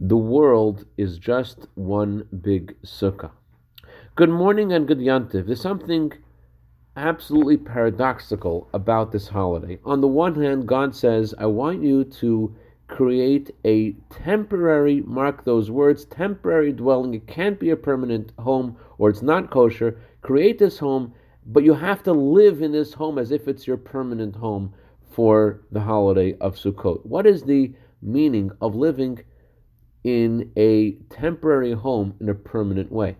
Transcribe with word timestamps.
the 0.00 0.16
world 0.16 0.84
is 0.96 1.18
just 1.18 1.68
one 1.74 2.26
big 2.42 2.74
sukkah. 2.82 3.30
Good 4.16 4.30
morning 4.30 4.72
and 4.72 4.88
good 4.88 4.98
yantiv. 4.98 5.46
There's 5.46 5.60
something 5.60 6.12
absolutely 6.96 7.56
paradoxical 7.56 8.68
about 8.74 9.12
this 9.12 9.28
holiday. 9.28 9.78
On 9.84 10.00
the 10.00 10.08
one 10.08 10.34
hand, 10.40 10.66
God 10.66 10.94
says, 10.94 11.34
I 11.38 11.46
want 11.46 11.82
you 11.82 12.04
to 12.04 12.54
create 12.88 13.54
a 13.64 13.92
temporary, 14.10 15.00
mark 15.02 15.44
those 15.44 15.70
words, 15.70 16.04
temporary 16.04 16.72
dwelling. 16.72 17.14
It 17.14 17.26
can't 17.26 17.58
be 17.58 17.70
a 17.70 17.76
permanent 17.76 18.32
home 18.38 18.76
or 18.98 19.10
it's 19.10 19.22
not 19.22 19.50
kosher. 19.50 19.98
Create 20.22 20.58
this 20.58 20.78
home, 20.78 21.14
but 21.46 21.64
you 21.64 21.74
have 21.74 22.02
to 22.04 22.12
live 22.12 22.62
in 22.62 22.72
this 22.72 22.94
home 22.94 23.18
as 23.18 23.30
if 23.30 23.48
it's 23.48 23.66
your 23.66 23.76
permanent 23.76 24.36
home 24.36 24.74
for 25.10 25.60
the 25.70 25.80
holiday 25.80 26.36
of 26.40 26.56
Sukkot. 26.56 27.06
What 27.06 27.26
is 27.26 27.44
the 27.44 27.72
meaning 28.02 28.50
of 28.60 28.74
living 28.74 29.20
in 30.04 30.52
a 30.56 30.92
temporary 31.10 31.72
home 31.72 32.14
in 32.20 32.28
a 32.28 32.34
permanent 32.34 32.92
way? 32.92 33.16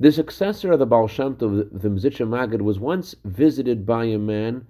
The 0.00 0.12
successor 0.12 0.72
of 0.72 0.78
the 0.78 0.86
Baal 0.86 1.08
Shem 1.08 1.34
Tov, 1.36 1.68
the 1.72 1.88
Mezritcher 1.88 2.28
Magid, 2.28 2.62
was 2.62 2.78
once 2.78 3.16
visited 3.24 3.86
by 3.86 4.04
a 4.04 4.18
man, 4.18 4.66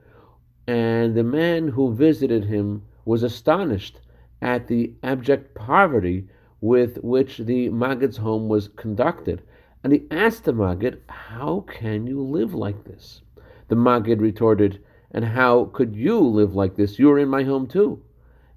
and 0.67 1.15
the 1.15 1.25
man 1.25 1.69
who 1.69 1.93
visited 1.93 2.45
him 2.45 2.83
was 3.05 3.23
astonished 3.23 4.01
at 4.41 4.69
the 4.69 4.95
abject 5.03 5.55
poverty 5.55 6.29
with 6.61 6.97
which 7.03 7.39
the 7.39 7.69
Magid's 7.69 8.17
home 8.17 8.49
was 8.49 8.69
conducted. 8.69 9.43
And 9.85 9.93
he 9.93 10.07
asked 10.11 10.45
the 10.45 10.53
Magid, 10.53 10.99
How 11.09 11.65
can 11.69 12.07
you 12.07 12.23
live 12.23 12.55
like 12.55 12.85
this? 12.85 13.21
The 13.69 13.77
Magid 13.77 14.21
retorted, 14.21 14.81
and 15.11 15.25
how 15.25 15.67
could 15.67 15.95
you 15.95 16.21
live 16.21 16.55
like 16.55 16.77
this? 16.77 16.99
You're 16.99 17.19
in 17.19 17.29
my 17.29 17.43
home 17.45 17.67
too. 17.67 18.03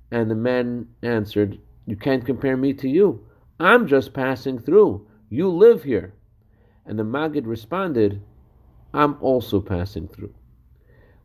And 0.10 0.32
the 0.32 0.36
man 0.36 0.88
answered, 1.04 1.60
You 1.86 1.96
can't 1.96 2.26
compare 2.26 2.58
me 2.58 2.74
to 2.76 2.90
you. 2.90 3.26
I'm 3.60 3.88
just 3.88 4.14
passing 4.14 4.60
through. 4.60 5.08
You 5.30 5.50
live 5.50 5.84
here. 5.84 6.14
And 6.86 6.98
the 6.98 7.04
Maggid 7.04 7.48
responded, 7.48 8.22
I'm 8.94 9.18
also 9.22 9.62
passing 9.62 10.08
through. 10.08 10.34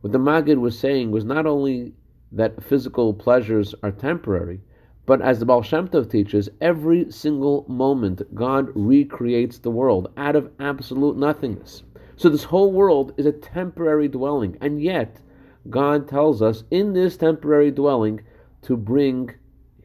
What 0.01 0.13
the 0.13 0.19
Maggid 0.19 0.59
was 0.59 0.77
saying 0.77 1.11
was 1.11 1.25
not 1.25 1.45
only 1.45 1.93
that 2.31 2.63
physical 2.63 3.13
pleasures 3.13 3.73
are 3.83 3.91
temporary, 3.91 4.61
but 5.05 5.21
as 5.21 5.39
the 5.39 5.45
Baal 5.45 5.61
Shem 5.61 5.87
Tov 5.87 6.11
teaches, 6.11 6.49
every 6.59 7.11
single 7.11 7.65
moment 7.67 8.21
God 8.35 8.69
recreates 8.75 9.57
the 9.57 9.71
world 9.71 10.11
out 10.17 10.35
of 10.35 10.51
absolute 10.59 11.17
nothingness. 11.17 11.83
So 12.17 12.29
this 12.29 12.43
whole 12.43 12.71
world 12.71 13.13
is 13.17 13.25
a 13.25 13.31
temporary 13.31 14.07
dwelling, 14.07 14.57
and 14.59 14.81
yet 14.81 15.21
God 15.69 16.07
tells 16.07 16.41
us 16.41 16.63
in 16.71 16.93
this 16.93 17.15
temporary 17.15 17.71
dwelling 17.71 18.21
to 18.63 18.75
bring 18.75 19.33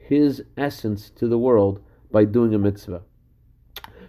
His 0.09 0.43
essence 0.57 1.11
to 1.11 1.29
the 1.29 1.39
world 1.39 1.81
by 2.11 2.25
doing 2.25 2.55
a 2.55 2.59
mitzvah. 2.59 3.03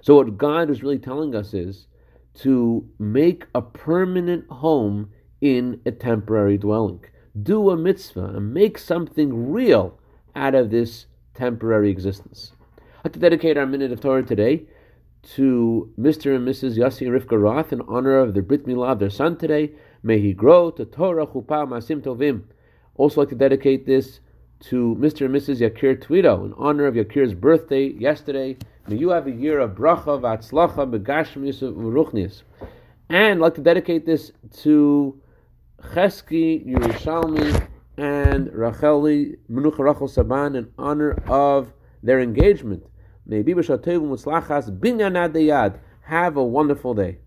So 0.02 0.16
what 0.16 0.38
God 0.38 0.69
is 0.69 0.83
really 0.83 1.00
telling 1.00 1.33
us 1.33 1.53
is 1.53 1.88
to 2.35 2.89
make 3.00 3.45
a 3.55 3.61
permanent 3.61 4.50
home 4.50 5.11
in 5.39 5.80
a 5.85 5.91
temporary 5.91 6.58
dwelling. 6.58 7.05
Do 7.41 7.69
a 7.69 7.77
mitzvah 7.77 8.25
and 8.35 8.53
make 8.53 8.77
something 8.77 9.52
real 9.52 10.00
out 10.35 10.55
of 10.55 10.72
this 10.72 11.05
temporary 11.33 11.89
existence. 11.89 12.53
I'd 13.00 13.05
like 13.05 13.13
to 13.13 13.19
dedicate 13.19 13.57
our 13.57 13.66
minute 13.66 13.91
of 13.91 14.02
Torah 14.02 14.23
today 14.23 14.67
to 15.35 15.94
Mr. 15.97 16.35
and 16.35 16.47
Mrs. 16.47 16.78
Yossi 16.78 17.07
and 17.07 17.22
Rivka 17.22 17.41
Roth 17.41 17.72
in 17.72 17.81
honor 17.81 18.17
of 18.17 18.33
their 18.33 18.44
Brit 18.44 18.66
Milah 18.66 18.94
of 18.94 19.00
their 19.00 19.09
son 19.09 19.38
today. 19.38 19.72
May 20.02 20.19
he 20.19 20.33
grow 20.33 20.69
to 20.72 20.85
Torah, 20.85 21.28
Chuppah, 21.28 21.67
Ma'asim 21.67 22.02
Tovim. 22.02 22.44
Also 22.95 23.22
like 23.22 23.30
to 23.30 23.35
dedicate 23.35 23.85
this 23.85 24.19
to 24.64 24.95
Mr. 25.00 25.25
and 25.25 25.36
Mrs. 25.36 25.59
Yakir 25.59 26.02
Twido 26.02 26.45
in 26.45 26.53
honor 26.53 26.86
of 26.86 26.95
Yakir's 26.95 27.33
birthday 27.33 27.88
yesterday. 27.88 28.58
May 28.88 28.95
you 28.95 29.09
have 29.09 29.28
a 29.28 29.31
year 29.31 29.59
of 29.59 29.72
bracha, 29.72 30.19
v'atzlacha, 30.19 30.89
begashmius, 30.89 31.61
v'ruchnius. 31.61 32.44
And 33.09 33.39
I'd 33.39 33.39
like 33.39 33.56
to 33.56 33.61
dedicate 33.61 34.06
this 34.06 34.31
to 34.61 35.19
Cheski 35.81 36.66
Yerushalmi 36.66 37.68
and 37.97 38.47
Racheli 38.47 39.38
Menucha 39.52 39.79
Rachel 39.79 40.07
Saban 40.07 40.56
in 40.56 40.72
honor 40.78 41.12
of 41.28 41.73
their 42.02 42.22
engagement. 42.22 42.84
May 43.25 43.44
Bibashatevim 43.44 44.02
Mutzlachas 44.02 44.69
Binyan 44.79 45.16
Adei 45.16 45.52
Ad. 45.52 45.79
Have 46.02 46.38
a 46.38 46.44
wonderful 46.44 46.94
day. 46.94 47.18